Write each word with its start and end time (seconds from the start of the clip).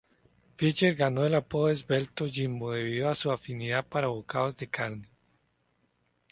Fisher 0.55 0.95
Ganó 0.95 1.27
el 1.27 1.35
apodo 1.35 1.69
Esbelto 1.69 2.25
Jimbo 2.27 2.71
debido 2.71 3.07
a 3.07 3.13
su 3.13 3.31
afinidad 3.31 3.85
para 3.85 4.07
bocados 4.07 4.55
de 4.57 4.67
carne. 4.67 5.07